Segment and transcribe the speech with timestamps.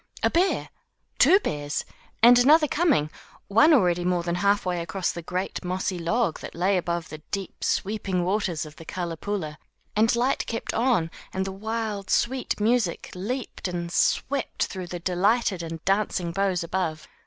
[0.23, 0.69] A bear!
[1.19, 1.85] two bears!
[2.23, 3.11] and another coming;
[3.49, 7.19] one already more than half way across the great, mossy log that lay above the
[7.29, 9.57] deep, sweeping waters of the CaKpoola;
[9.95, 14.97] and Lyte kept on, and the wild, sweet music leaped up and swept through the
[14.99, 17.07] delighted and dancing boughs above.